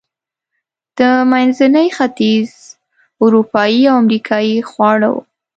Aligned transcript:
د 0.97 0.99
منځني 1.31 1.87
ختیځ، 1.97 2.51
اروپایي 3.23 3.81
او 3.89 3.95
امریکایي 4.03 4.57
خواړه 4.69 5.09
و. 5.13 5.15